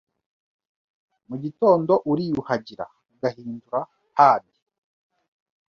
Mu 1.27 1.35
gitondo 1.43 1.93
uriyuhagira, 2.11 2.85
ugahindura 3.13 3.79
“pad” 4.15 4.43